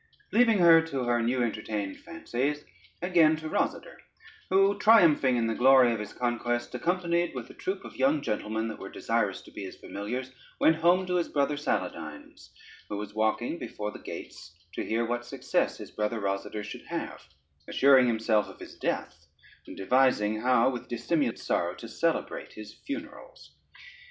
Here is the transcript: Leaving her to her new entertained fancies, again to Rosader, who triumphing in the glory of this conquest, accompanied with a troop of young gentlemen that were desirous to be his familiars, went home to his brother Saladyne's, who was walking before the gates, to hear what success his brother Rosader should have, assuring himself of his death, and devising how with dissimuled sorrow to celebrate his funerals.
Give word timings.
Leaving 0.31 0.57
her 0.57 0.81
to 0.81 1.03
her 1.03 1.21
new 1.21 1.43
entertained 1.43 1.95
fancies, 1.99 2.65
again 3.03 3.35
to 3.35 3.47
Rosader, 3.47 3.97
who 4.49 4.79
triumphing 4.79 5.37
in 5.37 5.45
the 5.45 5.53
glory 5.53 5.91
of 5.91 5.99
this 5.99 6.11
conquest, 6.11 6.73
accompanied 6.73 7.35
with 7.35 7.51
a 7.51 7.53
troop 7.53 7.85
of 7.85 7.95
young 7.95 8.19
gentlemen 8.23 8.67
that 8.69 8.79
were 8.79 8.89
desirous 8.89 9.43
to 9.43 9.51
be 9.51 9.61
his 9.61 9.75
familiars, 9.77 10.31
went 10.59 10.77
home 10.77 11.05
to 11.05 11.17
his 11.17 11.29
brother 11.29 11.55
Saladyne's, 11.55 12.49
who 12.89 12.97
was 12.97 13.13
walking 13.13 13.59
before 13.59 13.91
the 13.91 13.99
gates, 13.99 14.55
to 14.73 14.83
hear 14.83 15.05
what 15.05 15.23
success 15.23 15.77
his 15.77 15.91
brother 15.91 16.19
Rosader 16.19 16.63
should 16.63 16.87
have, 16.87 17.27
assuring 17.67 18.07
himself 18.07 18.47
of 18.47 18.59
his 18.59 18.73
death, 18.79 19.27
and 19.67 19.77
devising 19.77 20.41
how 20.41 20.71
with 20.71 20.87
dissimuled 20.87 21.37
sorrow 21.37 21.75
to 21.75 21.87
celebrate 21.87 22.53
his 22.53 22.73
funerals. 22.87 23.51